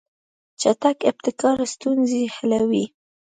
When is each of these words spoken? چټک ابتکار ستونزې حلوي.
چټک 0.61 0.97
ابتکار 1.09 1.57
ستونزې 1.73 2.21
حلوي. 2.35 2.85